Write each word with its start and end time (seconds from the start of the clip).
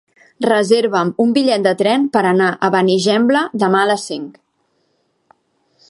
Reserva'm 0.45 1.11
un 1.25 1.35
bitllet 1.35 1.67
de 1.67 1.73
tren 1.81 2.07
per 2.17 2.25
anar 2.29 2.49
a 2.55 2.71
Benigembla 2.77 3.45
demà 3.65 3.83
a 3.85 3.91
les 3.93 4.11
cinc. 4.13 4.43